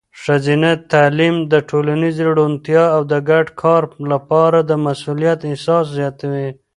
[0.21, 6.49] ښځینه تعلیم د ټولنیزې روڼتیا او د ګډ کار لپاره د مسؤلیت احساس زیاتوي.